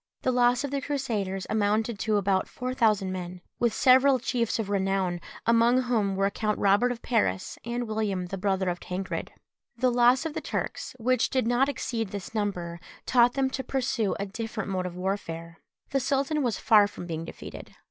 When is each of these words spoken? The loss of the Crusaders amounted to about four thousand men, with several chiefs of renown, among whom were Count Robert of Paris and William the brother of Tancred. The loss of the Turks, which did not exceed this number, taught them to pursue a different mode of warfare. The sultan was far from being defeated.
The 0.23 0.31
loss 0.31 0.63
of 0.63 0.71
the 0.71 0.81
Crusaders 0.81 1.45
amounted 1.47 1.99
to 1.99 2.15
about 2.17 2.47
four 2.47 2.73
thousand 2.73 3.11
men, 3.11 3.39
with 3.59 3.71
several 3.71 4.17
chiefs 4.17 4.57
of 4.57 4.67
renown, 4.67 5.21
among 5.45 5.83
whom 5.83 6.15
were 6.15 6.27
Count 6.31 6.57
Robert 6.57 6.91
of 6.91 7.03
Paris 7.03 7.59
and 7.63 7.87
William 7.87 8.25
the 8.25 8.37
brother 8.39 8.67
of 8.69 8.79
Tancred. 8.79 9.31
The 9.77 9.91
loss 9.91 10.25
of 10.25 10.33
the 10.33 10.41
Turks, 10.41 10.95
which 10.97 11.29
did 11.29 11.45
not 11.45 11.69
exceed 11.69 12.07
this 12.09 12.33
number, 12.33 12.79
taught 13.05 13.33
them 13.33 13.51
to 13.51 13.63
pursue 13.63 14.15
a 14.19 14.25
different 14.25 14.71
mode 14.71 14.87
of 14.87 14.95
warfare. 14.95 15.59
The 15.91 15.99
sultan 15.99 16.41
was 16.41 16.57
far 16.57 16.87
from 16.87 17.05
being 17.05 17.23
defeated. 17.23 17.75